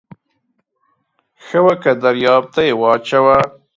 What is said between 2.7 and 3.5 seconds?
واچوه.